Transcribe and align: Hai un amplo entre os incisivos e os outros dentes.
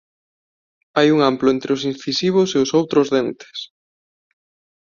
Hai 0.97 1.07
un 1.15 1.19
amplo 1.31 1.47
entre 1.55 1.69
os 1.75 1.83
incisivos 1.91 2.49
e 2.51 2.57
os 2.63 2.69
outros 2.79 3.07
dentes. 3.15 3.57